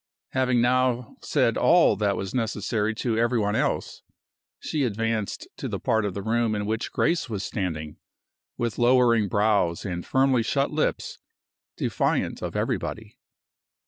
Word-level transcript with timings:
Having 0.29 0.61
now 0.61 1.15
said 1.21 1.57
all 1.59 1.95
that 1.95 2.17
was 2.17 2.33
necessary 2.33 2.95
to 2.95 3.19
every 3.19 3.37
one 3.37 3.55
else, 3.55 4.01
she 4.59 4.83
advanced 4.83 5.47
to 5.57 5.67
the 5.67 5.79
part 5.79 6.05
of 6.05 6.15
the 6.15 6.23
room 6.23 6.55
in 6.55 6.65
which 6.65 6.91
Grace 6.91 7.29
was 7.29 7.43
standing, 7.43 7.97
with 8.57 8.79
lowering 8.79 9.27
brows 9.27 9.85
and 9.85 10.03
firmly 10.03 10.41
shut 10.41 10.71
lips, 10.71 11.19
defiant 11.77 12.41
of 12.41 12.55
everybody. 12.55 13.19